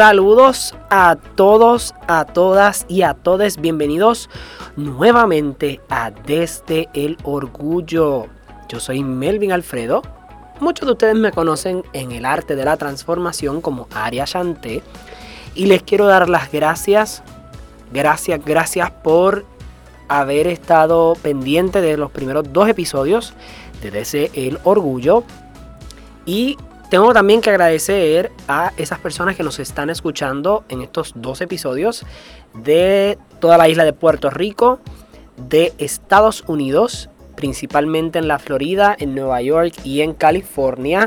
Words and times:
Saludos 0.00 0.74
a 0.88 1.14
todos, 1.34 1.94
a 2.08 2.24
todas 2.24 2.86
y 2.88 3.02
a 3.02 3.12
todos. 3.12 3.58
Bienvenidos 3.58 4.30
nuevamente 4.74 5.82
a 5.90 6.10
Desde 6.10 6.88
el 6.94 7.18
Orgullo. 7.22 8.26
Yo 8.70 8.80
soy 8.80 9.02
Melvin 9.02 9.52
Alfredo. 9.52 10.00
Muchos 10.58 10.86
de 10.86 10.92
ustedes 10.92 11.16
me 11.16 11.32
conocen 11.32 11.84
en 11.92 12.12
el 12.12 12.24
arte 12.24 12.56
de 12.56 12.64
la 12.64 12.78
transformación 12.78 13.60
como 13.60 13.88
Aria 13.94 14.24
Chanté. 14.24 14.82
Y 15.54 15.66
les 15.66 15.82
quiero 15.82 16.06
dar 16.06 16.30
las 16.30 16.50
gracias, 16.50 17.22
gracias, 17.92 18.42
gracias 18.42 18.90
por 18.90 19.44
haber 20.08 20.46
estado 20.46 21.12
pendiente 21.20 21.82
de 21.82 21.98
los 21.98 22.10
primeros 22.10 22.50
dos 22.50 22.70
episodios 22.70 23.34
de 23.82 23.90
Desde 23.90 24.30
el 24.32 24.60
Orgullo. 24.64 25.24
Y 26.24 26.56
tengo 26.90 27.14
también 27.14 27.40
que 27.40 27.50
agradecer 27.50 28.32
a 28.48 28.72
esas 28.76 28.98
personas 28.98 29.36
que 29.36 29.44
nos 29.44 29.60
están 29.60 29.90
escuchando 29.90 30.64
en 30.68 30.82
estos 30.82 31.12
dos 31.14 31.40
episodios 31.40 32.04
de 32.52 33.16
toda 33.38 33.56
la 33.56 33.68
isla 33.68 33.84
de 33.84 33.92
Puerto 33.92 34.28
Rico, 34.28 34.80
de 35.36 35.72
Estados 35.78 36.42
Unidos, 36.48 37.08
principalmente 37.36 38.18
en 38.18 38.26
la 38.26 38.40
Florida, 38.40 38.96
en 38.98 39.14
Nueva 39.14 39.40
York 39.40 39.72
y 39.84 40.00
en 40.00 40.14
California. 40.14 41.06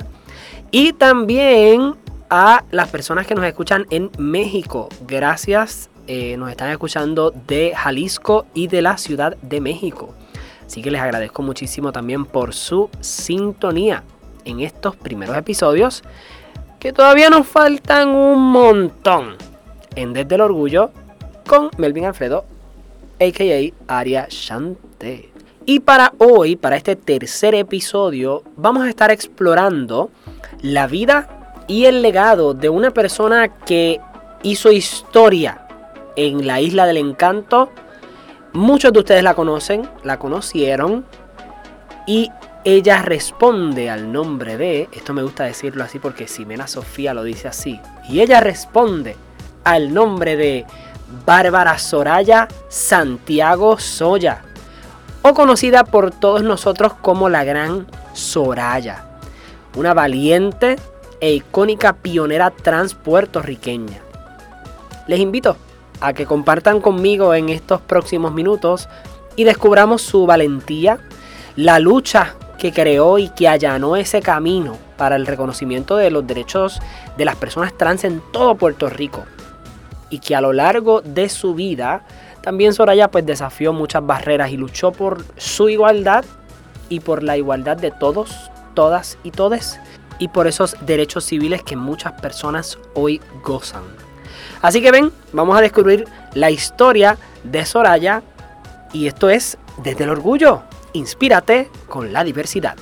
Y 0.71 0.93
también 0.93 1.95
a 2.30 2.63
las 2.71 2.88
personas 2.88 3.27
que 3.27 3.36
nos 3.36 3.43
escuchan 3.43 3.86
en 3.89 4.09
México. 4.17 4.88
Gracias, 5.05 5.89
eh, 6.08 6.38
nos 6.38 6.49
están 6.49 6.69
escuchando 6.69 7.31
de 7.45 7.73
Jalisco 7.75 8.45
y 8.53 8.67
de 8.67 8.81
la 8.81 8.97
Ciudad 8.97 9.36
de 9.41 9.59
México. 9.59 10.13
Así 10.65 10.81
que 10.81 10.91
les 10.91 11.02
agradezco 11.02 11.41
muchísimo 11.41 11.91
también 11.91 12.23
por 12.23 12.53
su 12.53 12.89
sintonía 13.02 14.05
en 14.45 14.59
estos 14.59 14.95
primeros 14.95 15.38
episodios, 15.38 16.03
que 16.80 16.94
todavía 16.94 17.30
nos 17.30 17.47
faltan 17.47 18.09
un 18.09 18.52
montón 18.52 19.36
en 19.95 20.13
Desde 20.13 20.36
el 20.36 20.41
Orgullo 20.41 20.91
con 21.47 21.69
Melvin 21.77 22.05
Alfredo, 22.05 22.45
a.k.a. 23.19 23.97
Aria 23.99 24.27
Shante. 24.30 25.30
Y 25.66 25.80
para 25.80 26.14
hoy, 26.17 26.55
para 26.55 26.75
este 26.75 26.95
tercer 26.95 27.55
episodio, 27.55 28.44
vamos 28.58 28.83
a 28.83 28.89
estar 28.89 29.11
explorando 29.11 30.11
la 30.61 30.88
vida 30.88 31.55
y 31.67 31.86
el 31.86 32.02
legado 32.02 32.53
de 32.53 32.69
una 32.69 32.91
persona 32.91 33.47
que 33.47 34.02
hizo 34.44 34.71
historia 34.71 35.66
en 36.16 36.45
la 36.45 36.59
isla 36.59 36.86
del 36.86 36.97
encanto. 36.97 37.69
Muchos 38.52 38.91
de 38.91 38.99
ustedes 38.99 39.23
la 39.23 39.36
conocen, 39.36 39.88
la 40.03 40.19
conocieron 40.19 41.05
y 42.05 42.30
ella 42.66 43.02
responde 43.02 43.89
al 43.89 44.11
nombre 44.11 44.58
de, 44.58 44.88
esto 44.94 45.14
me 45.14 45.23
gusta 45.23 45.44
decirlo 45.44 45.83
así 45.83 46.00
porque 46.00 46.28
Simena 46.28 46.67
Sofía 46.67 47.14
lo 47.14 47.23
dice 47.23 47.50
así, 47.50 47.80
y 48.08 48.22
ella 48.22 48.39
responde 48.39 49.17
al 49.66 49.94
nombre 49.94 50.38
de 50.38 50.66
Bárbara 51.25 51.78
Soraya 51.78 52.47
Santiago 52.70 53.78
Soya, 53.80 54.44
o 55.22 55.33
conocida 55.33 55.83
por 55.83 56.11
todos 56.11 56.44
nosotros 56.44 56.94
como 57.02 57.28
la 57.28 57.44
Gran 57.44 57.86
Soraya, 58.14 59.05
una 59.76 59.93
valiente 59.93 60.77
e 61.20 61.33
icónica 61.33 61.93
pionera 61.93 62.49
trans 62.52 62.93
puertorriqueña. 62.93 63.99
Les 65.08 65.20
invito 65.20 65.58
a 65.99 66.14
que 66.14 66.26
compartan 66.26 66.80
conmigo 66.80 67.33
en 67.33 67.49
estos 67.49 67.82
próximos 67.82 68.33
minutos 68.33 68.87
y 69.36 69.43
descubramos 69.43 70.02
su 70.02 70.26
valentía, 70.26 70.99
la 71.55 71.80
lucha 71.80 72.36
que 72.63 72.71
creó 72.71 73.17
y 73.17 73.27
que 73.27 73.49
allanó 73.49 73.97
ese 73.97 74.21
camino 74.21 74.77
para 74.95 75.17
el 75.17 75.25
reconocimiento 75.25 75.97
de 75.97 76.09
los 76.09 76.25
derechos 76.25 76.79
de 77.17 77.25
las 77.25 77.35
personas 77.35 77.77
trans 77.77 78.05
en 78.05 78.21
todo 78.31 78.55
Puerto 78.55 78.89
Rico. 78.89 79.25
Y 80.09 80.19
que 80.19 80.33
a 80.33 80.39
lo 80.39 80.53
largo 80.53 81.01
de 81.01 81.27
su 81.27 81.55
vida 81.55 82.05
también 82.39 82.73
Soraya 82.73 83.11
pues 83.11 83.25
desafió 83.25 83.73
muchas 83.73 84.05
barreras 84.05 84.49
y 84.51 84.55
luchó 84.55 84.93
por 84.93 85.25
su 85.35 85.67
igualdad 85.67 86.23
y 86.87 87.01
por 87.01 87.21
la 87.21 87.35
igualdad 87.35 87.75
de 87.75 87.91
todos, 87.91 88.49
todas 88.73 89.17
y 89.25 89.31
todes 89.31 89.77
y 90.17 90.30
por 90.30 90.47
esos 90.47 90.77
derechos 90.85 91.25
civiles 91.25 91.63
que 91.63 91.75
muchas 91.75 92.13
personas 92.13 92.77
hoy 92.93 93.19
gozan. 93.43 93.83
Así 94.61 94.81
que 94.81 94.91
ven, 94.91 95.11
vamos 95.33 95.57
a 95.57 95.61
descubrir 95.61 96.07
la 96.33 96.49
historia 96.49 97.17
de 97.43 97.65
Soraya 97.65 98.23
y 98.93 99.07
esto 99.07 99.30
es 99.30 99.57
desde 99.83 100.05
el 100.05 100.11
orgullo. 100.11 100.63
Inspírate 100.93 101.71
con 101.89 102.14
la 102.14 102.23
diversidad. 102.23 102.77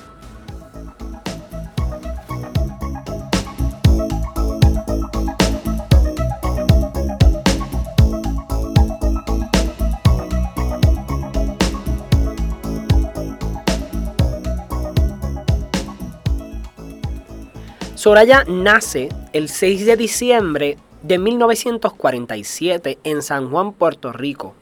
Soraya 17.96 18.44
nace 18.46 19.10
el 19.32 19.48
6 19.48 19.86
de 19.86 19.96
diciembre 19.96 20.78
de 21.04 21.18
1947 21.18 22.98
en 23.04 23.22
San 23.22 23.50
Juan, 23.50 23.74
Puerto 23.74 24.12
Rico. 24.12 24.56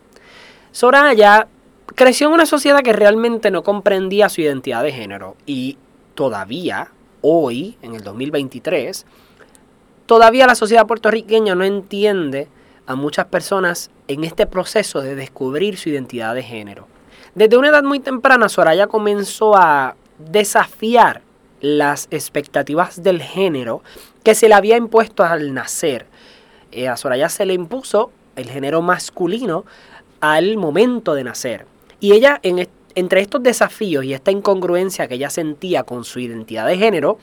Soraya 0.71 1.47
creció 1.95 2.27
en 2.27 2.33
una 2.33 2.45
sociedad 2.45 2.81
que 2.81 2.93
realmente 2.93 3.51
no 3.51 3.63
comprendía 3.63 4.29
su 4.29 4.41
identidad 4.41 4.83
de 4.83 4.91
género 4.91 5.35
y 5.45 5.77
todavía, 6.15 6.91
hoy, 7.21 7.77
en 7.81 7.95
el 7.95 8.03
2023, 8.03 9.05
todavía 10.05 10.47
la 10.47 10.55
sociedad 10.55 10.87
puertorriqueña 10.87 11.55
no 11.55 11.63
entiende 11.63 12.47
a 12.85 12.95
muchas 12.95 13.27
personas 13.27 13.91
en 14.07 14.23
este 14.23 14.47
proceso 14.47 15.01
de 15.01 15.15
descubrir 15.15 15.77
su 15.77 15.89
identidad 15.89 16.33
de 16.33 16.43
género. 16.43 16.87
Desde 17.35 17.57
una 17.57 17.69
edad 17.69 17.83
muy 17.83 17.99
temprana, 17.99 18.49
Soraya 18.49 18.87
comenzó 18.87 19.55
a 19.55 19.95
desafiar 20.17 21.21
las 21.61 22.07
expectativas 22.11 23.03
del 23.03 23.21
género 23.21 23.83
que 24.23 24.33
se 24.33 24.49
le 24.49 24.55
había 24.55 24.77
impuesto 24.77 25.23
al 25.23 25.53
nacer. 25.53 26.07
Eh, 26.71 26.87
a 26.87 26.97
Soraya 26.97 27.29
se 27.29 27.45
le 27.45 27.53
impuso 27.53 28.11
el 28.35 28.49
género 28.49 28.81
masculino 28.81 29.65
al 30.21 30.57
momento 30.57 31.13
de 31.13 31.23
nacer. 31.23 31.65
Y 31.99 32.13
ella, 32.13 32.39
entre 32.95 33.21
estos 33.21 33.43
desafíos 33.43 34.05
y 34.05 34.13
esta 34.13 34.31
incongruencia 34.31 35.07
que 35.07 35.15
ella 35.15 35.29
sentía 35.29 35.83
con 35.83 36.03
su 36.03 36.19
identidad 36.19 36.65
de 36.65 36.77
género, 36.77 37.17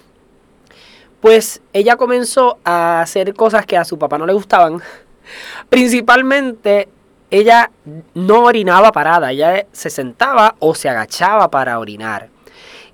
pues 1.20 1.62
ella 1.72 1.96
comenzó 1.96 2.58
a 2.64 3.00
hacer 3.00 3.34
cosas 3.34 3.66
que 3.66 3.76
a 3.76 3.84
su 3.84 3.98
papá 3.98 4.18
no 4.18 4.26
le 4.26 4.32
gustaban. 4.32 4.80
Principalmente, 5.68 6.88
ella 7.30 7.70
no 8.14 8.44
orinaba 8.44 8.92
parada, 8.92 9.32
ella 9.32 9.66
se 9.72 9.90
sentaba 9.90 10.56
o 10.58 10.74
se 10.74 10.88
agachaba 10.88 11.50
para 11.50 11.78
orinar. 11.78 12.28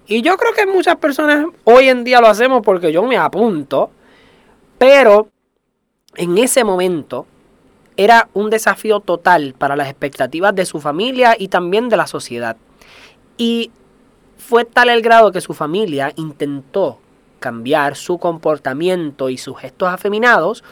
Y 0.06 0.22
yo 0.22 0.36
creo 0.36 0.52
que 0.52 0.66
muchas 0.66 0.96
personas 0.96 1.46
hoy 1.64 1.88
en 1.88 2.04
día 2.04 2.20
lo 2.20 2.28
hacemos 2.28 2.62
porque 2.62 2.92
yo 2.92 3.02
me 3.02 3.16
apunto, 3.16 3.90
pero 4.78 5.28
en 6.16 6.38
ese 6.38 6.64
momento 6.64 7.26
era 7.96 8.28
un 8.34 8.50
desafío 8.50 9.00
total 9.00 9.54
para 9.56 9.76
las 9.76 9.88
expectativas 9.88 10.54
de 10.54 10.66
su 10.66 10.80
familia 10.80 11.36
y 11.38 11.48
también 11.48 11.88
de 11.88 11.96
la 11.96 12.06
sociedad. 12.06 12.56
Y 13.36 13.70
fue 14.38 14.64
tal 14.64 14.88
el 14.88 15.02
grado 15.02 15.32
que 15.32 15.40
su 15.40 15.54
familia 15.54 16.12
intentó 16.16 16.98
cambiar 17.38 17.96
su 17.96 18.18
comportamiento 18.18 19.28
y 19.28 19.36
sus 19.36 19.58
gestos 19.58 19.88
afeminados 19.88 20.62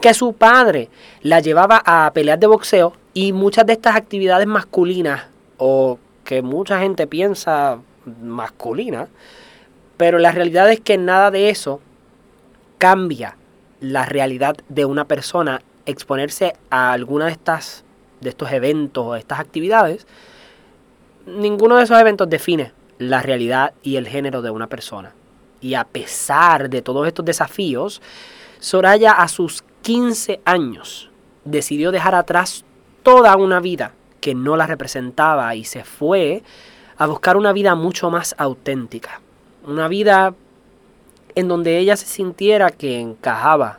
que 0.00 0.14
su 0.14 0.32
padre 0.32 0.88
la 1.22 1.40
llevaba 1.40 1.82
a 1.84 2.10
peleas 2.12 2.40
de 2.40 2.46
boxeo 2.46 2.94
y 3.12 3.32
muchas 3.32 3.66
de 3.66 3.74
estas 3.74 3.96
actividades 3.96 4.46
masculinas 4.46 5.26
o 5.58 5.98
que 6.24 6.42
mucha 6.42 6.80
gente 6.80 7.06
piensa 7.06 7.78
masculinas, 8.22 9.08
pero 9.96 10.18
la 10.18 10.32
realidad 10.32 10.70
es 10.70 10.80
que 10.80 10.96
nada 10.96 11.30
de 11.30 11.50
eso 11.50 11.80
cambia 12.78 13.36
la 13.80 14.06
realidad 14.06 14.56
de 14.68 14.84
una 14.86 15.04
persona 15.04 15.60
exponerse 15.86 16.54
a 16.70 16.92
alguna 16.92 17.26
de 17.26 17.32
estas 17.32 17.84
de 18.20 18.30
estos 18.30 18.52
eventos 18.52 19.04
o 19.04 19.16
estas 19.16 19.40
actividades, 19.40 20.06
ninguno 21.26 21.76
de 21.76 21.84
esos 21.84 21.98
eventos 21.98 22.28
define 22.28 22.72
la 22.98 23.22
realidad 23.22 23.72
y 23.82 23.96
el 23.96 24.06
género 24.06 24.42
de 24.42 24.50
una 24.50 24.66
persona. 24.66 25.14
Y 25.60 25.74
a 25.74 25.84
pesar 25.84 26.70
de 26.70 26.82
todos 26.82 27.06
estos 27.06 27.24
desafíos, 27.24 28.00
Soraya 28.58 29.12
a 29.12 29.28
sus 29.28 29.64
15 29.82 30.42
años 30.44 31.10
decidió 31.46 31.90
dejar 31.92 32.14
atrás 32.14 32.64
toda 33.02 33.34
una 33.36 33.58
vida 33.58 33.94
que 34.20 34.34
no 34.34 34.56
la 34.56 34.66
representaba 34.66 35.54
y 35.54 35.64
se 35.64 35.82
fue 35.82 36.42
a 36.98 37.06
buscar 37.06 37.38
una 37.38 37.54
vida 37.54 37.74
mucho 37.74 38.10
más 38.10 38.34
auténtica. 38.36 39.22
Una 39.66 39.88
vida 39.88 40.34
en 41.34 41.48
donde 41.48 41.78
ella 41.78 41.96
se 41.96 42.06
sintiera 42.06 42.68
que 42.68 43.00
encajaba 43.00 43.78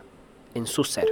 en 0.56 0.65
su 0.65 0.83
ser. 0.83 1.06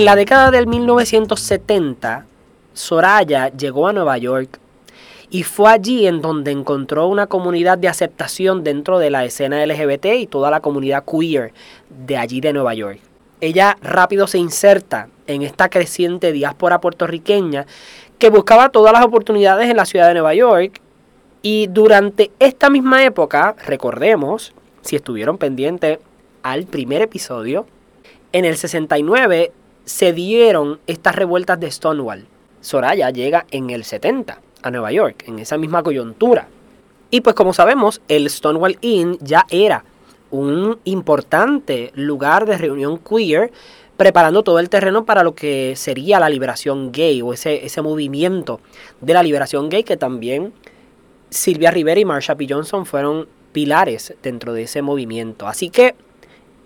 En 0.00 0.06
la 0.06 0.16
década 0.16 0.50
del 0.50 0.66
1970, 0.66 2.24
Soraya 2.72 3.48
llegó 3.48 3.86
a 3.86 3.92
Nueva 3.92 4.16
York 4.16 4.58
y 5.28 5.42
fue 5.42 5.70
allí 5.70 6.06
en 6.06 6.22
donde 6.22 6.52
encontró 6.52 7.06
una 7.06 7.26
comunidad 7.26 7.76
de 7.76 7.88
aceptación 7.88 8.64
dentro 8.64 8.98
de 8.98 9.10
la 9.10 9.26
escena 9.26 9.62
LGBT 9.66 10.06
y 10.18 10.26
toda 10.26 10.50
la 10.50 10.60
comunidad 10.60 11.04
queer 11.04 11.52
de 11.90 12.16
allí 12.16 12.40
de 12.40 12.54
Nueva 12.54 12.72
York. 12.72 12.98
Ella 13.42 13.76
rápido 13.82 14.26
se 14.26 14.38
inserta 14.38 15.10
en 15.26 15.42
esta 15.42 15.68
creciente 15.68 16.32
diáspora 16.32 16.80
puertorriqueña 16.80 17.66
que 18.18 18.30
buscaba 18.30 18.70
todas 18.70 18.94
las 18.94 19.04
oportunidades 19.04 19.68
en 19.68 19.76
la 19.76 19.84
ciudad 19.84 20.08
de 20.08 20.14
Nueva 20.14 20.32
York 20.32 20.80
y 21.42 21.66
durante 21.66 22.30
esta 22.38 22.70
misma 22.70 23.04
época, 23.04 23.54
recordemos, 23.66 24.54
si 24.80 24.96
estuvieron 24.96 25.36
pendientes 25.36 25.98
al 26.42 26.64
primer 26.64 27.02
episodio, 27.02 27.66
en 28.32 28.46
el 28.46 28.56
69 28.56 29.52
se 29.84 30.12
dieron 30.12 30.80
estas 30.86 31.14
revueltas 31.14 31.58
de 31.60 31.70
Stonewall. 31.70 32.26
Soraya 32.60 33.10
llega 33.10 33.46
en 33.50 33.70
el 33.70 33.84
70 33.84 34.40
a 34.62 34.70
Nueva 34.70 34.92
York, 34.92 35.24
en 35.26 35.38
esa 35.38 35.58
misma 35.58 35.82
coyuntura. 35.82 36.48
Y 37.10 37.22
pues 37.22 37.34
como 37.34 37.52
sabemos, 37.52 38.00
el 38.08 38.28
Stonewall 38.30 38.78
Inn 38.82 39.18
ya 39.20 39.46
era 39.50 39.84
un 40.30 40.78
importante 40.84 41.90
lugar 41.94 42.46
de 42.46 42.56
reunión 42.58 42.98
queer, 42.98 43.50
preparando 43.96 44.42
todo 44.42 44.58
el 44.60 44.70
terreno 44.70 45.04
para 45.04 45.22
lo 45.22 45.34
que 45.34 45.74
sería 45.76 46.20
la 46.20 46.28
liberación 46.28 46.92
gay 46.92 47.20
o 47.20 47.32
ese, 47.32 47.66
ese 47.66 47.82
movimiento 47.82 48.60
de 49.00 49.14
la 49.14 49.22
liberación 49.22 49.68
gay 49.68 49.82
que 49.82 49.96
también 49.96 50.52
Silvia 51.30 51.70
Rivera 51.70 52.00
y 52.00 52.04
Marsha 52.04 52.34
P. 52.34 52.46
Johnson 52.48 52.86
fueron 52.86 53.28
pilares 53.52 54.14
dentro 54.22 54.52
de 54.52 54.62
ese 54.62 54.82
movimiento. 54.82 55.46
Así 55.46 55.70
que 55.70 55.94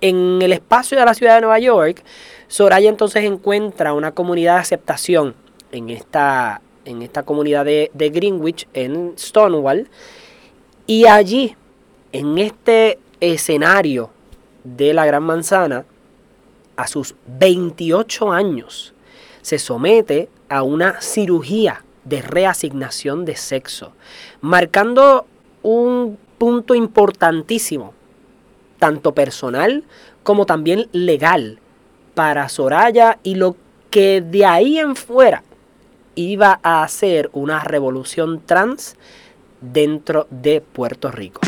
en 0.01 0.43
el 0.43 0.53
espacio 0.53 0.99
de 0.99 1.05
la 1.05 1.15
ciudad 1.15 1.37
de 1.37 1.41
Nueva 1.41 1.59
York, 1.59 2.03
Soraya 2.55 2.89
entonces 2.89 3.25
encuentra 3.25 3.95
una 3.95 4.13
comunidad 4.13 4.55
de 4.55 4.61
aceptación 4.61 5.35
en 5.73 5.91
esta 5.91 6.61
en 6.85 7.03
esta 7.03 7.25
comunidad 7.25 7.65
de, 7.65 7.91
Greenwich, 7.93 8.69
en 8.75 9.15
Stonewall. 9.19 9.89
Y 10.87 11.07
allí, 11.07 11.57
en 12.13 12.39
este 12.39 13.01
escenario 13.19 14.11
de 14.63 14.95
la 14.95 15.05
Gran 15.05 15.25
Manzana, 15.25 15.85
a 16.77 16.87
sus 16.87 17.17
28 17.27 18.31
años, 18.31 18.95
se 19.43 19.59
somete 19.59 20.29
a 20.49 20.63
una 20.63 21.01
cirugía 21.01 21.85
de 22.05 22.23
reasignación 22.23 23.25
de 23.25 23.35
sexo, 23.35 23.95
marcando 24.41 25.27
un 25.65 26.17
punto 26.39 26.77
importantísimo, 26.77 27.95
tanto 28.79 29.13
personal 29.13 29.83
como 30.23 30.47
también 30.47 30.89
legal, 30.93 31.59
para 32.15 32.49
Soraya 32.49 33.19
y 33.23 33.35
lo 33.35 33.57
que 33.91 34.21
de 34.21 34.45
ahí 34.45 34.79
en 34.79 34.97
fuera 34.97 35.43
iba 36.15 36.61
a 36.63 36.83
hacer 36.83 37.31
una 37.33 37.61
revolución 37.61 38.43
trans 38.45 38.97
dentro 39.61 40.27
de 40.31 40.61
Puerto 40.61 41.11
Rico. 41.11 41.41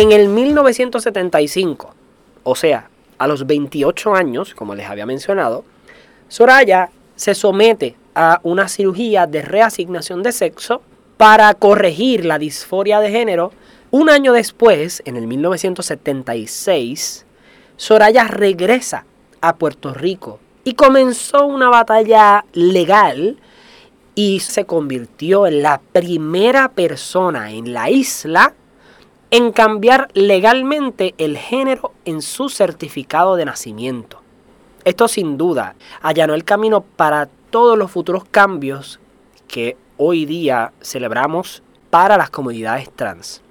En 0.00 0.12
el 0.12 0.28
1975, 0.28 1.94
o 2.42 2.54
sea, 2.54 2.88
a 3.18 3.26
los 3.26 3.46
28 3.46 4.14
años, 4.14 4.54
como 4.54 4.74
les 4.74 4.88
había 4.88 5.04
mencionado, 5.04 5.62
Soraya 6.26 6.88
se 7.16 7.34
somete 7.34 7.96
a 8.14 8.40
una 8.42 8.68
cirugía 8.68 9.26
de 9.26 9.42
reasignación 9.42 10.22
de 10.22 10.32
sexo 10.32 10.80
para 11.18 11.52
corregir 11.52 12.24
la 12.24 12.38
disforia 12.38 13.00
de 13.00 13.10
género. 13.10 13.52
Un 13.90 14.08
año 14.08 14.32
después, 14.32 15.02
en 15.04 15.18
el 15.18 15.26
1976, 15.26 17.26
Soraya 17.76 18.24
regresa 18.24 19.04
a 19.42 19.56
Puerto 19.56 19.92
Rico 19.92 20.40
y 20.64 20.72
comenzó 20.72 21.44
una 21.44 21.68
batalla 21.68 22.46
legal 22.54 23.36
y 24.14 24.40
se 24.40 24.64
convirtió 24.64 25.46
en 25.46 25.60
la 25.60 25.78
primera 25.92 26.70
persona 26.70 27.52
en 27.52 27.74
la 27.74 27.90
isla 27.90 28.54
en 29.30 29.52
cambiar 29.52 30.08
legalmente 30.14 31.14
el 31.18 31.36
género 31.38 31.92
en 32.04 32.20
su 32.20 32.48
certificado 32.48 33.36
de 33.36 33.44
nacimiento. 33.44 34.20
Esto 34.84 35.08
sin 35.08 35.38
duda 35.38 35.76
allanó 36.02 36.34
el 36.34 36.44
camino 36.44 36.80
para 36.80 37.28
todos 37.50 37.78
los 37.78 37.90
futuros 37.90 38.24
cambios 38.24 38.98
que 39.46 39.76
hoy 39.96 40.24
día 40.24 40.72
celebramos 40.80 41.62
para 41.90 42.16
las 42.16 42.30
comunidades 42.30 42.90
trans. 42.90 43.42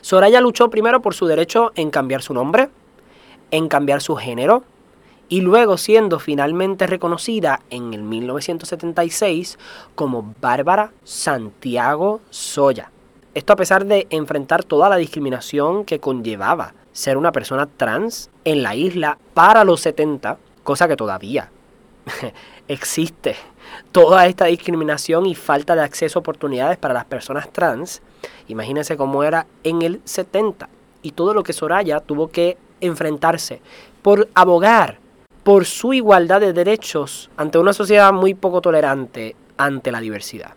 Soraya 0.00 0.40
luchó 0.40 0.70
primero 0.70 1.02
por 1.02 1.14
su 1.14 1.26
derecho 1.26 1.72
en 1.74 1.90
cambiar 1.90 2.22
su 2.22 2.34
nombre, 2.34 2.70
en 3.50 3.68
cambiar 3.68 4.00
su 4.00 4.16
género, 4.16 4.64
y 5.28 5.40
luego 5.40 5.76
siendo 5.76 6.18
finalmente 6.18 6.86
reconocida 6.86 7.60
en 7.70 7.92
el 7.94 8.02
1976 8.02 9.58
como 9.94 10.34
Bárbara 10.40 10.92
Santiago 11.04 12.20
Soya. 12.30 12.90
Esto 13.36 13.52
a 13.52 13.56
pesar 13.56 13.84
de 13.84 14.06
enfrentar 14.08 14.64
toda 14.64 14.88
la 14.88 14.96
discriminación 14.96 15.84
que 15.84 16.00
conllevaba 16.00 16.72
ser 16.92 17.18
una 17.18 17.32
persona 17.32 17.66
trans 17.66 18.30
en 18.46 18.62
la 18.62 18.74
isla 18.74 19.18
para 19.34 19.62
los 19.62 19.82
70, 19.82 20.38
cosa 20.64 20.88
que 20.88 20.96
todavía 20.96 21.50
existe. 22.68 23.36
Toda 23.92 24.26
esta 24.26 24.46
discriminación 24.46 25.26
y 25.26 25.34
falta 25.34 25.74
de 25.74 25.82
acceso 25.82 26.18
a 26.18 26.20
oportunidades 26.20 26.78
para 26.78 26.94
las 26.94 27.04
personas 27.04 27.52
trans, 27.52 28.00
imagínense 28.48 28.96
cómo 28.96 29.22
era 29.22 29.46
en 29.64 29.82
el 29.82 30.00
70 30.06 30.70
y 31.02 31.10
todo 31.10 31.34
lo 31.34 31.42
que 31.42 31.52
Soraya 31.52 32.00
tuvo 32.00 32.28
que 32.28 32.56
enfrentarse 32.80 33.60
por 34.00 34.30
abogar 34.34 34.98
por 35.44 35.66
su 35.66 35.92
igualdad 35.92 36.40
de 36.40 36.54
derechos 36.54 37.28
ante 37.36 37.58
una 37.58 37.74
sociedad 37.74 38.14
muy 38.14 38.32
poco 38.32 38.62
tolerante 38.62 39.36
ante 39.58 39.92
la 39.92 40.00
diversidad. 40.00 40.54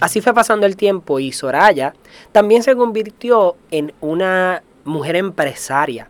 Así 0.00 0.22
fue 0.22 0.32
pasando 0.32 0.66
el 0.66 0.76
tiempo 0.76 1.20
y 1.20 1.30
Soraya 1.30 1.94
también 2.32 2.62
se 2.62 2.74
convirtió 2.74 3.56
en 3.70 3.92
una 4.00 4.62
mujer 4.84 5.16
empresaria. 5.16 6.08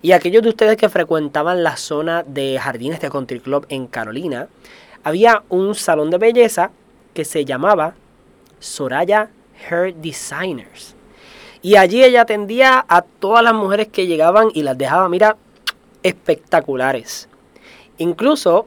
Y 0.00 0.12
aquellos 0.12 0.42
de 0.42 0.48
ustedes 0.48 0.76
que 0.76 0.88
frecuentaban 0.88 1.62
la 1.62 1.76
zona 1.76 2.22
de 2.22 2.58
jardines 2.58 3.00
de 3.00 3.10
Country 3.10 3.40
Club 3.40 3.66
en 3.68 3.86
Carolina, 3.86 4.48
había 5.04 5.42
un 5.48 5.74
salón 5.74 6.10
de 6.10 6.18
belleza 6.18 6.70
que 7.14 7.24
se 7.24 7.44
llamaba 7.44 7.94
Soraya 8.60 9.30
Hair 9.68 9.94
Designers. 9.94 10.94
Y 11.62 11.76
allí 11.76 12.02
ella 12.02 12.22
atendía 12.22 12.84
a 12.88 13.02
todas 13.02 13.44
las 13.44 13.54
mujeres 13.54 13.88
que 13.88 14.06
llegaban 14.06 14.48
y 14.54 14.62
las 14.62 14.78
dejaba, 14.78 15.08
mira, 15.08 15.36
espectaculares. 16.02 17.28
Incluso 17.98 18.66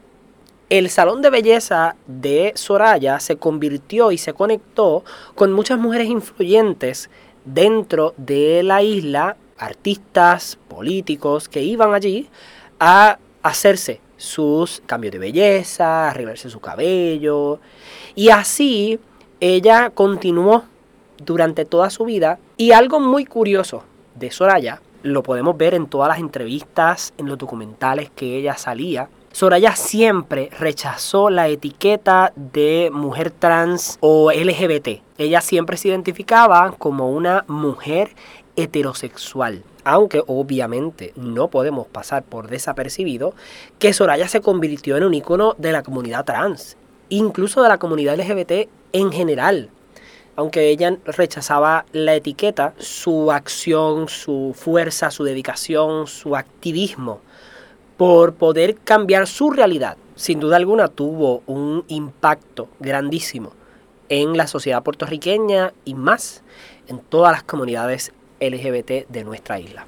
el 0.69 0.89
salón 0.89 1.21
de 1.21 1.29
belleza 1.29 1.95
de 2.07 2.53
Soraya 2.55 3.19
se 3.19 3.37
convirtió 3.37 4.11
y 4.11 4.17
se 4.17 4.33
conectó 4.33 5.03
con 5.35 5.53
muchas 5.53 5.77
mujeres 5.77 6.07
influyentes 6.07 7.09
dentro 7.45 8.13
de 8.17 8.63
la 8.63 8.81
isla, 8.81 9.37
artistas, 9.57 10.57
políticos 10.67 11.47
que 11.47 11.61
iban 11.61 11.93
allí 11.93 12.29
a 12.79 13.19
hacerse 13.43 14.01
sus 14.17 14.81
cambios 14.85 15.11
de 15.11 15.19
belleza, 15.19 16.09
arreglarse 16.09 16.49
su 16.49 16.59
cabello. 16.59 17.59
Y 18.15 18.29
así 18.29 18.99
ella 19.39 19.91
continuó 19.91 20.63
durante 21.23 21.65
toda 21.65 21.89
su 21.89 22.05
vida. 22.05 22.39
Y 22.57 22.71
algo 22.71 22.99
muy 22.99 23.25
curioso 23.25 23.83
de 24.15 24.31
Soraya, 24.31 24.81
lo 25.03 25.21
podemos 25.21 25.55
ver 25.55 25.75
en 25.75 25.85
todas 25.87 26.09
las 26.09 26.19
entrevistas, 26.19 27.13
en 27.17 27.27
los 27.27 27.37
documentales 27.37 28.09
que 28.15 28.37
ella 28.37 28.57
salía, 28.57 29.09
Soraya 29.35 29.75
siempre 29.75 30.49
rechazó 30.57 31.29
la 31.29 31.49
etiqueta 31.49 32.31
de 32.37 32.89
mujer 32.93 33.31
trans 33.31 33.97
o 33.99 34.31
LGBT. 34.31 35.01
Ella 35.17 35.41
siempre 35.41 35.75
se 35.75 35.89
identificaba 35.89 36.73
como 36.77 37.11
una 37.11 37.43
mujer 37.49 38.11
heterosexual. 38.55 39.61
Aunque 39.83 40.23
obviamente 40.25 41.11
no 41.17 41.49
podemos 41.49 41.85
pasar 41.85 42.23
por 42.23 42.47
desapercibido 42.47 43.33
que 43.77 43.91
Soraya 43.91 44.29
se 44.29 44.39
convirtió 44.39 44.95
en 44.95 45.03
un 45.03 45.13
icono 45.13 45.53
de 45.57 45.73
la 45.73 45.83
comunidad 45.83 46.23
trans, 46.23 46.77
incluso 47.09 47.61
de 47.61 47.67
la 47.67 47.77
comunidad 47.77 48.17
LGBT 48.17 48.69
en 48.93 49.11
general. 49.11 49.69
aunque 50.37 50.69
ella 50.69 50.97
rechazaba 51.05 51.85
la 51.91 52.15
etiqueta, 52.15 52.73
su 52.77 53.33
acción, 53.33 54.07
su 54.07 54.53
fuerza, 54.53 55.11
su 55.11 55.25
dedicación, 55.25 56.07
su 56.07 56.37
activismo 56.37 57.19
por 57.97 58.33
poder 58.33 58.75
cambiar 58.75 59.27
su 59.27 59.51
realidad, 59.51 59.97
sin 60.15 60.39
duda 60.39 60.57
alguna 60.57 60.87
tuvo 60.87 61.43
un 61.45 61.83
impacto 61.87 62.67
grandísimo 62.79 63.51
en 64.09 64.35
la 64.37 64.47
sociedad 64.47 64.81
puertorriqueña 64.83 65.73
y 65.83 65.95
más 65.95 66.43
en 66.87 66.99
todas 66.99 67.31
las 67.31 67.41
comunidades 67.43 68.11
LGBT 68.39 69.09
de 69.09 69.23
nuestra 69.23 69.59
isla. 69.59 69.87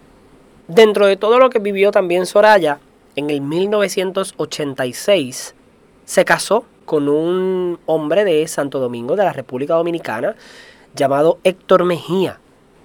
Dentro 0.68 1.06
de 1.08 1.18
todo 1.18 1.40
lo 1.40 1.50
que 1.50 1.60
vivió 1.60 1.92
también 1.92 2.26
Soraya, 2.26 2.80
en 3.16 3.30
el 3.30 3.42
1986 3.42 5.56
se 6.06 6.26
casó 6.26 6.66
con 6.86 7.08
un 7.10 7.78
hombre 7.86 8.24
de 8.24 8.48
Santo 8.48 8.80
Domingo, 8.80 9.16
de 9.16 9.24
la 9.24 9.34
República 9.34 9.76
Dominicana, 9.76 10.36
llamado 10.96 11.38
Héctor 11.44 11.84
Mejía. 11.84 12.40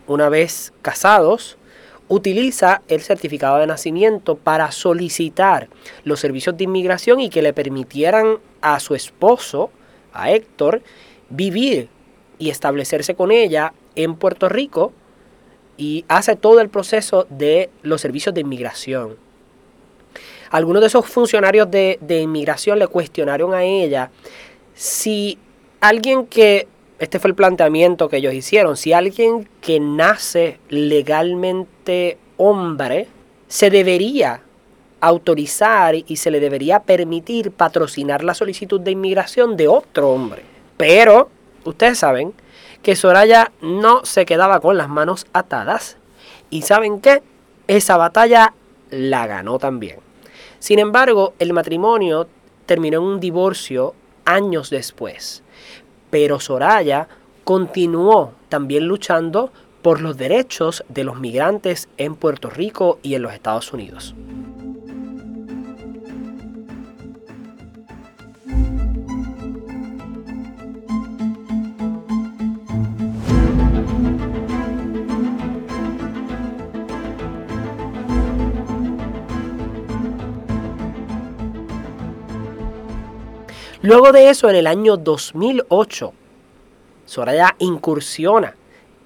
Una 0.06 0.28
vez 0.28 0.74
casados, 0.82 1.56
utiliza 2.08 2.82
el 2.88 3.00
certificado 3.00 3.58
de 3.58 3.66
nacimiento 3.66 4.36
para 4.36 4.70
solicitar 4.72 5.68
los 6.04 6.20
servicios 6.20 6.56
de 6.56 6.64
inmigración 6.64 7.20
y 7.20 7.30
que 7.30 7.42
le 7.42 7.52
permitieran 7.52 8.38
a 8.60 8.80
su 8.80 8.94
esposo, 8.94 9.70
a 10.12 10.30
Héctor, 10.30 10.82
vivir 11.30 11.88
y 12.38 12.50
establecerse 12.50 13.14
con 13.14 13.30
ella 13.30 13.72
en 13.94 14.16
Puerto 14.16 14.48
Rico 14.48 14.92
y 15.76 16.04
hace 16.08 16.36
todo 16.36 16.60
el 16.60 16.68
proceso 16.68 17.26
de 17.30 17.70
los 17.82 18.00
servicios 18.00 18.34
de 18.34 18.42
inmigración. 18.42 19.16
Algunos 20.50 20.82
de 20.82 20.88
esos 20.88 21.06
funcionarios 21.06 21.70
de, 21.70 21.98
inmigración 22.20 22.78
le 22.78 22.86
cuestionaron 22.86 23.54
a 23.54 23.64
ella 23.64 24.10
si 24.74 25.38
alguien 25.80 26.26
que, 26.26 26.68
este 27.02 27.18
fue 27.18 27.30
el 27.30 27.34
planteamiento 27.34 28.08
que 28.08 28.18
ellos 28.18 28.32
hicieron, 28.32 28.76
si 28.76 28.92
alguien 28.92 29.48
que 29.60 29.80
nace 29.80 30.60
legalmente 30.68 32.16
hombre, 32.36 33.08
se 33.48 33.70
debería 33.70 34.40
autorizar 35.00 35.96
y 35.96 36.14
se 36.14 36.30
le 36.30 36.38
debería 36.38 36.78
permitir 36.78 37.50
patrocinar 37.50 38.22
la 38.22 38.34
solicitud 38.34 38.80
de 38.80 38.92
inmigración 38.92 39.56
de 39.56 39.66
otro 39.66 40.10
hombre. 40.10 40.44
Pero 40.76 41.28
ustedes 41.64 41.98
saben 41.98 42.34
que 42.84 42.94
Soraya 42.94 43.50
no 43.60 44.04
se 44.04 44.24
quedaba 44.24 44.60
con 44.60 44.78
las 44.78 44.88
manos 44.88 45.26
atadas. 45.32 45.96
Y 46.50 46.62
saben 46.62 47.00
qué? 47.00 47.20
Esa 47.66 47.96
batalla 47.96 48.54
la 48.90 49.26
ganó 49.26 49.58
también. 49.58 49.96
Sin 50.60 50.78
embargo, 50.78 51.34
el 51.40 51.52
matrimonio 51.52 52.28
terminó 52.64 52.98
en 52.98 53.04
un 53.04 53.18
divorcio 53.18 53.92
años 54.24 54.70
después. 54.70 55.41
Pero 56.12 56.40
Soraya 56.40 57.08
continuó 57.42 58.34
también 58.50 58.86
luchando 58.86 59.50
por 59.80 60.02
los 60.02 60.18
derechos 60.18 60.84
de 60.90 61.04
los 61.04 61.18
migrantes 61.18 61.88
en 61.96 62.16
Puerto 62.16 62.50
Rico 62.50 62.98
y 63.02 63.14
en 63.14 63.22
los 63.22 63.32
Estados 63.32 63.72
Unidos. 63.72 64.14
Luego 83.82 84.12
de 84.12 84.30
eso, 84.30 84.48
en 84.48 84.54
el 84.54 84.68
año 84.68 84.96
2008, 84.96 86.12
Soraya 87.04 87.56
incursiona 87.58 88.54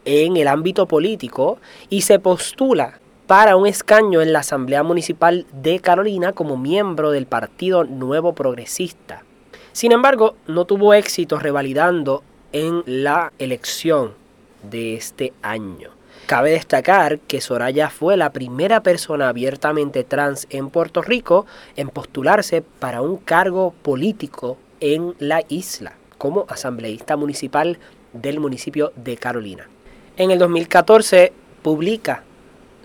en 0.04 0.36
el 0.36 0.48
ámbito 0.48 0.86
político 0.86 1.56
y 1.88 2.02
se 2.02 2.18
postula 2.18 3.00
para 3.26 3.56
un 3.56 3.66
escaño 3.66 4.20
en 4.20 4.34
la 4.34 4.40
Asamblea 4.40 4.82
Municipal 4.82 5.46
de 5.50 5.80
Carolina 5.80 6.34
como 6.34 6.58
miembro 6.58 7.10
del 7.10 7.24
Partido 7.24 7.84
Nuevo 7.84 8.34
Progresista. 8.34 9.22
Sin 9.72 9.92
embargo, 9.92 10.36
no 10.46 10.66
tuvo 10.66 10.92
éxito 10.92 11.38
revalidando 11.38 12.22
en 12.52 12.82
la 12.84 13.32
elección 13.38 14.12
de 14.62 14.94
este 14.94 15.32
año. 15.40 15.88
Cabe 16.26 16.50
destacar 16.50 17.18
que 17.20 17.40
Soraya 17.40 17.88
fue 17.88 18.18
la 18.18 18.30
primera 18.30 18.82
persona 18.82 19.30
abiertamente 19.30 20.04
trans 20.04 20.46
en 20.50 20.68
Puerto 20.68 21.00
Rico 21.00 21.46
en 21.76 21.88
postularse 21.88 22.60
para 22.60 23.00
un 23.00 23.16
cargo 23.16 23.72
político 23.82 24.58
en 24.94 25.16
la 25.18 25.42
isla 25.48 25.94
como 26.16 26.46
asambleísta 26.48 27.16
municipal 27.16 27.78
del 28.12 28.38
municipio 28.38 28.92
de 28.94 29.16
Carolina. 29.16 29.68
En 30.16 30.30
el 30.30 30.38
2014 30.38 31.32
publica 31.62 32.22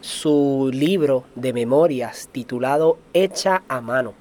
su 0.01 0.71
libro 0.73 1.25
de 1.35 1.53
memorias 1.53 2.27
titulado 2.31 2.97
Hecha 3.13 3.61
a 3.67 3.81
mano. 3.81 4.15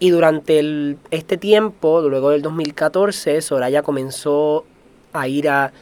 Y 0.00 0.10
durante 0.10 0.96
este 1.12 1.36
tiempo, 1.36 2.00
luego 2.00 2.30
del 2.30 2.42
2014, 2.42 3.42
Soraya 3.42 3.82
comenzó 3.82 4.64
a 5.12 5.28
ir 5.28 5.48
a 5.48 5.72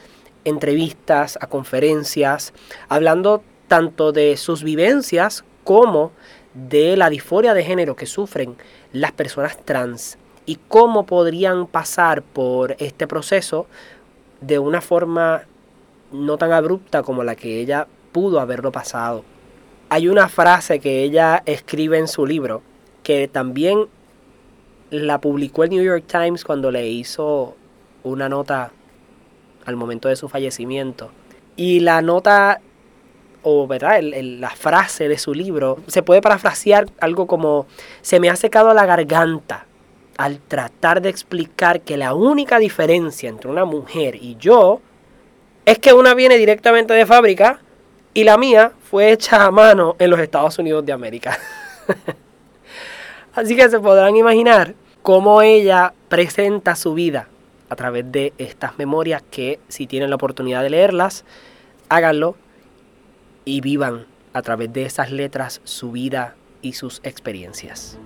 entrevistas, 0.45 1.39
a 1.41 1.47
conferencias, 1.47 2.53
hablando 2.91 3.43
tanto 3.69 4.13
de 4.13 4.37
sus 4.37 4.63
vivencias 4.63 5.45
como 5.65 6.13
de 6.53 6.95
la 6.99 7.09
disforia 7.09 7.55
de 7.55 7.65
género 7.65 7.97
que 7.97 8.07
sufren 8.07 8.57
las 8.93 9.13
personas 9.13 9.59
trans 9.65 10.19
y 10.47 10.59
cómo 10.69 11.05
podrían 11.07 11.67
pasar 11.67 12.23
por 12.23 12.77
este 12.79 13.07
proceso 13.07 13.67
de 14.41 14.59
una 14.59 14.81
forma 14.81 15.43
no 16.13 16.39
tan 16.39 16.53
abrupta 16.53 17.03
como 17.03 17.25
la 17.25 17.35
que 17.35 17.61
ella 17.61 17.89
pudo 18.13 18.41
haberlo 18.41 18.71
pasado. 18.71 19.25
Hay 19.89 20.09
una 20.09 20.29
frase 20.29 20.79
que 20.79 21.03
ella 21.03 21.43
escribe 21.47 21.99
en 21.99 22.09
su 22.09 22.25
libro 22.27 22.63
que 23.03 23.29
también 23.29 23.87
la 24.91 25.21
publicó 25.21 25.65
el 25.65 25.71
New 25.71 25.83
York 25.83 26.05
Times 26.07 26.45
cuando 26.45 26.71
le 26.71 26.89
hizo 26.89 27.57
una 28.05 28.29
nota 28.29 28.73
al 29.65 29.77
momento 29.77 30.09
de 30.09 30.17
su 30.17 30.29
fallecimiento. 30.29 31.11
Y 31.57 31.81
la 31.81 32.03
nota, 32.03 32.61
o 33.43 33.67
verdad, 33.67 34.01
la 34.03 34.51
frase 34.51 35.09
de 35.09 35.19
su 35.19 35.35
libro, 35.35 35.79
se 35.89 36.03
puede 36.03 36.23
parafrasear 36.23 36.87
algo 37.01 37.27
como, 37.27 37.67
se 38.03 38.21
me 38.21 38.29
ha 38.29 38.37
secado 38.37 38.73
la 38.75 38.87
garganta 38.87 39.66
al 40.17 40.39
tratar 40.41 41.03
de 41.03 41.09
explicar 41.09 41.81
que 41.83 41.97
la 41.97 42.15
única 42.15 42.59
diferencia 42.59 43.29
entre 43.29 43.51
una 43.51 43.65
mujer 43.65 44.17
y 44.17 44.37
yo 44.37 44.81
es 45.65 45.79
que 45.79 45.93
una 45.93 46.15
viene 46.15 46.39
directamente 46.39 46.95
de 46.95 47.07
fábrica 47.07 47.61
y 48.15 48.25
la 48.25 48.39
mía 48.39 48.73
fue 48.91 49.13
hecha 49.13 49.45
a 49.45 49.51
mano 49.51 49.97
en 49.99 50.11
los 50.11 50.21
Estados 50.21 50.59
Unidos 50.59 50.87
de 50.87 50.93
América. 50.93 51.39
Así 53.35 53.55
que 53.55 53.69
se 53.69 53.79
podrán 53.79 54.17
imaginar 54.17 54.75
cómo 55.03 55.43
ella 55.43 55.93
presenta 56.09 56.77
su 56.77 56.95
vida 56.95 57.29
a 57.69 57.77
través 57.77 58.11
de 58.11 58.33
estas 58.39 58.79
memorias 58.79 59.23
que 59.31 59.61
si 59.69 59.87
tienen 59.87 60.09
la 60.09 60.17
oportunidad 60.17 60.63
de 60.63 60.71
leerlas, 60.71 61.25
háganlo 61.89 62.37
y 63.45 63.61
vivan 63.61 64.07
a 64.33 64.43
través 64.43 64.73
de 64.73 64.85
esas 64.85 65.11
letras 65.11 65.61
su 65.65 65.93
vida 65.93 66.37
y 66.63 66.73
sus 66.73 67.01
experiencias. 67.05 67.99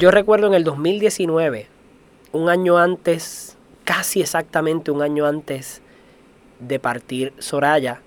Yo 0.00 0.10
recuerdo 0.10 0.46
en 0.46 0.54
el 0.54 0.64
2019, 0.64 1.66
un 2.32 2.48
año 2.48 2.78
antes, 2.78 3.58
casi 3.84 4.22
exactamente 4.22 4.90
un 4.90 5.02
año 5.02 5.26
antes 5.26 5.82
de 6.58 6.78
partir 6.78 7.34
Soraya, 7.38 8.00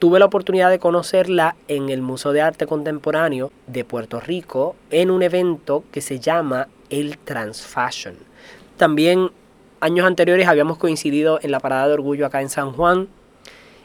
tuve 0.00 0.18
la 0.18 0.24
oportunidad 0.24 0.68
de 0.68 0.80
conocerla 0.80 1.54
en 1.68 1.90
el 1.90 2.02
Museo 2.02 2.32
de 2.32 2.40
Arte 2.42 2.66
Contemporáneo 2.66 3.52
de 3.68 3.84
Puerto 3.84 4.18
Rico 4.18 4.74
en 4.90 5.12
un 5.12 5.22
evento 5.22 5.84
que 5.92 6.00
se 6.00 6.18
llama 6.18 6.66
el 6.88 7.18
Transfashion. 7.18 8.16
También 8.76 9.30
años 9.78 10.04
anteriores 10.04 10.48
habíamos 10.48 10.76
coincidido 10.76 11.38
en 11.40 11.52
la 11.52 11.60
Parada 11.60 11.86
de 11.86 11.94
Orgullo 11.94 12.26
acá 12.26 12.42
en 12.42 12.48
San 12.48 12.72
Juan 12.72 13.06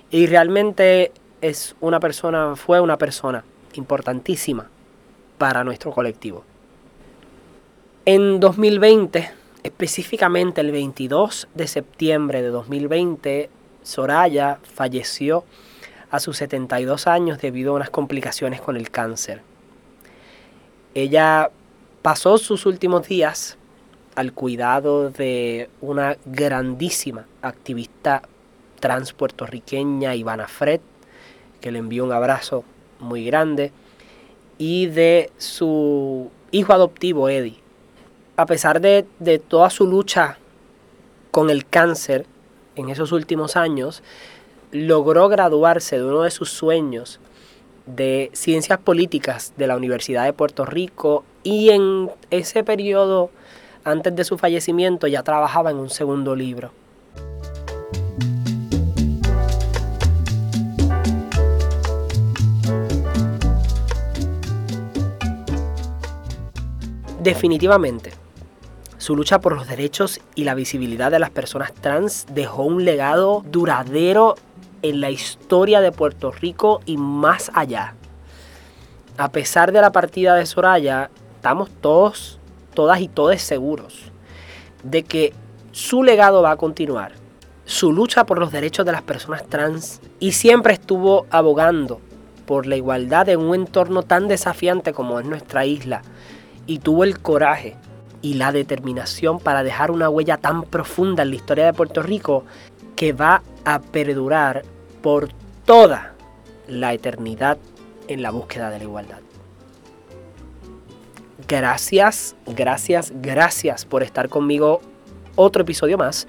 y 0.10 0.26
realmente 0.26 1.12
es 1.42 1.76
una 1.82 2.00
persona, 2.00 2.56
fue 2.56 2.80
una 2.80 2.98
persona 2.98 3.44
importantísima 3.76 4.72
para 5.38 5.64
nuestro 5.64 5.92
colectivo. 5.92 6.44
En 8.08 8.40
2020, 8.40 9.32
específicamente 9.64 10.62
el 10.62 10.72
22 10.72 11.48
de 11.56 11.66
septiembre 11.66 12.44
de 12.44 12.50
2020, 12.50 13.50
Soraya 13.82 14.60
falleció 14.62 15.44
a 16.12 16.20
sus 16.20 16.38
72 16.38 17.08
años 17.08 17.42
debido 17.42 17.72
a 17.72 17.78
unas 17.78 17.90
complicaciones 17.90 18.62
con 18.62 18.78
el 18.78 18.92
cáncer. 18.92 19.42
Ella 20.94 21.50
pasó 22.04 22.38
sus 22.38 22.68
últimos 22.68 23.08
días 23.08 23.58
al 24.14 24.34
cuidado 24.34 25.10
de 25.10 25.72
una 25.82 26.16
grandísima 26.26 27.26
activista 27.42 28.22
trans 28.80 29.14
puertorriqueña, 29.14 30.14
Ivana 30.14 30.48
Fred, 30.48 30.82
que 31.60 31.72
le 31.72 31.80
envió 31.80 32.04
un 32.04 32.12
abrazo 32.12 32.64
muy 33.00 33.26
grande 33.26 33.72
y 34.60 34.86
de 34.86 35.32
su 35.40 36.30
hijo 36.52 36.72
adoptivo, 36.72 37.30
Eddie. 37.30 37.65
A 38.38 38.46
pesar 38.46 38.82
de, 38.82 39.06
de 39.20 39.40
toda 39.40 39.70
su 39.70 39.88
lucha 39.88 40.38
con 41.32 41.50
el 41.50 41.66
cáncer 41.66 42.26
en 42.76 42.90
esos 42.90 43.14
últimos 43.14 43.56
años, 43.56 44.04
logró 44.72 45.30
graduarse 45.30 45.98
de 45.98 46.04
uno 46.04 46.24
de 46.24 46.32
sus 46.32 46.50
sueños 46.50 47.22
de 47.86 48.32
ciencias 48.34 48.80
políticas 48.80 49.54
de 49.58 49.68
la 49.68 49.78
Universidad 49.78 50.26
de 50.26 50.34
Puerto 50.34 50.66
Rico 50.66 51.24
y 51.44 51.70
en 51.70 52.12
ese 52.30 52.64
periodo, 52.64 53.30
antes 53.84 54.16
de 54.16 54.24
su 54.24 54.38
fallecimiento, 54.38 55.08
ya 55.08 55.24
trabajaba 55.24 55.72
en 55.72 55.78
un 55.78 55.90
segundo 55.90 56.36
libro. 56.36 56.72
Definitivamente, 67.22 68.25
su 69.06 69.16
lucha 69.16 69.40
por 69.40 69.56
los 69.56 69.68
derechos 69.68 70.20
y 70.34 70.46
la 70.46 70.56
visibilidad 70.56 71.12
de 71.12 71.20
las 71.20 71.30
personas 71.30 71.72
trans 71.76 72.26
dejó 72.32 72.64
un 72.64 72.86
legado 72.86 73.44
duradero 73.46 74.34
en 74.82 75.00
la 75.00 75.12
historia 75.12 75.80
de 75.80 75.92
Puerto 75.92 76.32
Rico 76.32 76.82
y 76.88 76.98
más 76.98 77.52
allá. 77.54 77.94
A 79.18 79.30
pesar 79.30 79.72
de 79.72 79.80
la 79.80 79.92
partida 79.92 80.34
de 80.34 80.48
Soraya, 80.48 81.12
estamos 81.36 81.70
todos, 81.82 82.40
todas 82.74 83.00
y 83.00 83.08
todos 83.08 83.40
seguros 83.44 84.12
de 84.82 85.04
que 85.04 85.34
su 85.72 86.02
legado 86.02 86.42
va 86.42 86.50
a 86.50 86.58
continuar. 86.58 87.12
Su 87.66 87.94
lucha 87.94 88.26
por 88.26 88.40
los 88.40 88.52
derechos 88.52 88.88
de 88.88 88.92
las 88.92 89.04
personas 89.04 89.46
trans 89.46 90.02
y 90.20 90.32
siempre 90.32 90.74
estuvo 90.74 91.28
abogando 91.30 92.02
por 92.48 92.66
la 92.66 92.76
igualdad 92.76 93.30
en 93.30 93.40
un 93.40 93.54
entorno 93.54 94.02
tan 94.02 94.28
desafiante 94.28 94.94
como 94.94 95.20
es 95.20 95.28
nuestra 95.28 95.64
isla 95.64 96.02
y 96.66 96.80
tuvo 96.80 97.04
el 97.04 97.20
coraje 97.20 97.76
y 98.26 98.34
la 98.34 98.52
determinación 98.52 99.38
para 99.38 99.62
dejar 99.62 99.92
una 99.92 100.10
huella 100.10 100.38
tan 100.38 100.64
profunda 100.64 101.22
en 101.22 101.30
la 101.30 101.36
historia 101.36 101.68
de 101.68 101.74
Puerto 101.74 102.02
Rico 102.02 102.44
que 102.96 103.14
va 103.14 103.44
a 103.66 103.80
perdurar 103.80 104.64
por 105.04 105.30
toda 105.64 106.16
la 106.68 106.92
eternidad 106.94 107.60
en 108.08 108.24
la 108.24 108.32
búsqueda 108.32 108.72
de 108.72 108.80
la 108.80 108.84
igualdad. 108.86 109.20
Gracias, 111.48 112.36
gracias, 112.48 113.14
gracias 113.14 113.86
por 113.86 114.02
estar 114.02 114.28
conmigo 114.28 114.82
otro 115.36 115.62
episodio 115.62 115.96
más. 115.96 116.28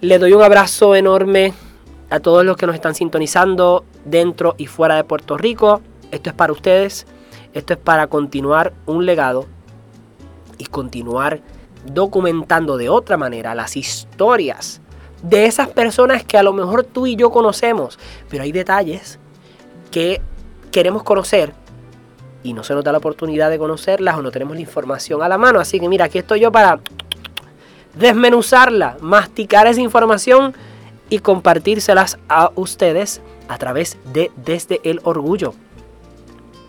Le 0.00 0.20
doy 0.20 0.34
un 0.34 0.42
abrazo 0.44 0.94
enorme 0.94 1.52
a 2.10 2.20
todos 2.20 2.44
los 2.44 2.56
que 2.56 2.66
nos 2.66 2.76
están 2.76 2.94
sintonizando 2.94 3.84
dentro 4.04 4.54
y 4.56 4.66
fuera 4.66 4.94
de 4.94 5.02
Puerto 5.02 5.36
Rico. 5.36 5.80
Esto 6.12 6.30
es 6.30 6.36
para 6.36 6.52
ustedes. 6.52 7.08
Esto 7.54 7.72
es 7.72 7.78
para 7.80 8.06
continuar 8.06 8.72
un 8.86 9.04
legado 9.04 9.46
y 10.58 10.66
continuar 10.66 11.40
documentando 11.84 12.76
de 12.76 12.88
otra 12.88 13.16
manera 13.16 13.54
las 13.54 13.76
historias 13.76 14.80
de 15.22 15.46
esas 15.46 15.68
personas 15.68 16.24
que 16.24 16.38
a 16.38 16.42
lo 16.42 16.52
mejor 16.52 16.84
tú 16.84 17.06
y 17.06 17.16
yo 17.16 17.30
conocemos, 17.30 17.98
pero 18.28 18.42
hay 18.42 18.52
detalles 18.52 19.18
que 19.90 20.20
queremos 20.70 21.02
conocer 21.02 21.52
y 22.42 22.52
no 22.52 22.62
se 22.62 22.74
nos 22.74 22.84
da 22.84 22.92
la 22.92 22.98
oportunidad 22.98 23.50
de 23.50 23.58
conocerlas 23.58 24.16
o 24.16 24.22
no 24.22 24.30
tenemos 24.30 24.54
la 24.54 24.62
información 24.62 25.22
a 25.22 25.28
la 25.28 25.38
mano. 25.38 25.58
Así 25.58 25.80
que 25.80 25.88
mira, 25.88 26.04
aquí 26.04 26.18
estoy 26.18 26.40
yo 26.40 26.52
para 26.52 26.80
desmenuzarla, 27.98 28.98
masticar 29.00 29.66
esa 29.66 29.80
información 29.80 30.54
y 31.08 31.20
compartírselas 31.20 32.18
a 32.28 32.50
ustedes 32.54 33.20
a 33.48 33.58
través 33.58 33.98
de 34.12 34.30
Desde 34.36 34.80
el 34.84 35.00
Orgullo. 35.02 35.54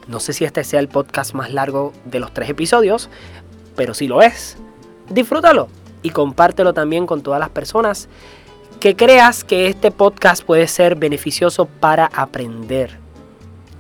No 0.07 0.19
sé 0.19 0.33
si 0.33 0.45
este 0.45 0.63
sea 0.63 0.79
el 0.79 0.87
podcast 0.87 1.33
más 1.33 1.51
largo 1.51 1.91
de 2.05 2.19
los 2.19 2.33
tres 2.33 2.49
episodios, 2.49 3.09
pero 3.77 3.93
si 3.93 4.09
lo 4.09 4.21
es, 4.21 4.57
disfrútalo 5.09 5.69
y 6.01 6.09
compártelo 6.09 6.73
también 6.73 7.05
con 7.07 7.21
todas 7.21 7.39
las 7.39 7.49
personas 7.49 8.09
que 8.81 8.95
creas 8.95 9.43
que 9.43 9.67
este 9.67 9.91
podcast 9.91 10.43
puede 10.43 10.67
ser 10.67 10.95
beneficioso 10.95 11.65
para 11.65 12.07
aprender. 12.07 12.97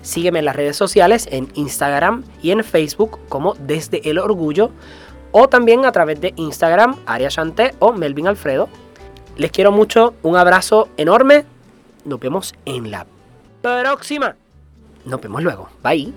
Sígueme 0.01 0.39
en 0.39 0.45
las 0.45 0.55
redes 0.55 0.77
sociales, 0.77 1.27
en 1.31 1.49
Instagram 1.55 2.23
y 2.41 2.51
en 2.51 2.63
Facebook 2.63 3.19
como 3.27 3.55
Desde 3.55 4.09
el 4.09 4.19
Orgullo 4.19 4.71
o 5.31 5.49
también 5.49 5.85
a 5.85 5.91
través 5.91 6.21
de 6.21 6.33
Instagram, 6.37 6.95
Aria 7.05 7.27
Chanté 7.27 7.75
o 7.79 7.91
Melvin 7.91 8.27
Alfredo. 8.27 8.69
Les 9.35 9.51
quiero 9.51 9.71
mucho, 9.71 10.13
un 10.23 10.37
abrazo 10.37 10.87
enorme. 10.97 11.45
Nos 12.05 12.19
vemos 12.19 12.55
en 12.65 12.89
la 12.89 13.05
próxima. 13.61 14.35
Nos 15.05 15.21
vemos 15.21 15.43
luego. 15.43 15.69
Bye. 15.83 16.13